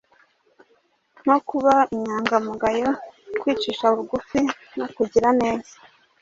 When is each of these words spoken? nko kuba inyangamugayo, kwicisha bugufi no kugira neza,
nko 1.23 1.37
kuba 1.47 1.75
inyangamugayo, 1.95 2.89
kwicisha 3.39 3.85
bugufi 3.95 4.39
no 4.77 4.85
kugira 4.95 5.29
neza, 5.41 5.73